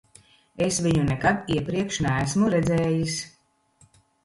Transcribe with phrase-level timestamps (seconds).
[0.67, 3.21] Es viņu nekad iepriekš neesmu redzējis.